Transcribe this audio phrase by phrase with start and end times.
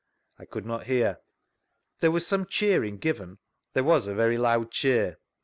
[0.39, 1.19] —I could not hear.
[1.99, 3.37] There was some cheering given?—
[3.73, 5.17] There was a very loud cheer.